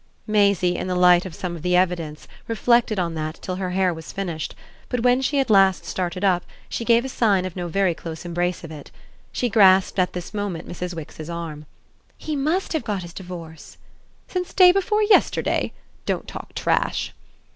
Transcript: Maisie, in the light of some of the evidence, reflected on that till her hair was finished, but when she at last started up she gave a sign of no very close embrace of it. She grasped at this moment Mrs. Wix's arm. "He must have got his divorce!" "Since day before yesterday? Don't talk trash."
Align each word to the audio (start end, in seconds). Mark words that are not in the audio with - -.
Maisie, 0.25 0.77
in 0.77 0.87
the 0.87 0.95
light 0.95 1.27
of 1.27 1.35
some 1.35 1.55
of 1.55 1.61
the 1.61 1.75
evidence, 1.75 2.27
reflected 2.47 2.97
on 2.97 3.13
that 3.13 3.35
till 3.39 3.57
her 3.57 3.69
hair 3.69 3.93
was 3.93 4.11
finished, 4.11 4.55
but 4.89 5.01
when 5.01 5.21
she 5.21 5.39
at 5.39 5.51
last 5.51 5.85
started 5.85 6.23
up 6.23 6.43
she 6.67 6.83
gave 6.83 7.05
a 7.05 7.07
sign 7.07 7.45
of 7.45 7.55
no 7.55 7.67
very 7.67 7.93
close 7.93 8.25
embrace 8.25 8.63
of 8.63 8.71
it. 8.71 8.89
She 9.31 9.47
grasped 9.47 9.99
at 9.99 10.13
this 10.13 10.33
moment 10.33 10.67
Mrs. 10.67 10.95
Wix's 10.95 11.29
arm. 11.29 11.67
"He 12.17 12.35
must 12.35 12.73
have 12.73 12.83
got 12.83 13.03
his 13.03 13.13
divorce!" 13.13 13.77
"Since 14.27 14.53
day 14.55 14.71
before 14.71 15.03
yesterday? 15.03 15.71
Don't 16.07 16.27
talk 16.27 16.55
trash." 16.55 17.13